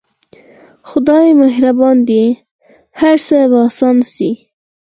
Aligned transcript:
خداى 0.89 1.27
مهربان 1.41 1.97
دى 2.09 2.23
هر 3.01 3.17
څه 3.27 3.37
به 3.51 3.59
اسانه 3.69 4.05
سي. 4.15 4.31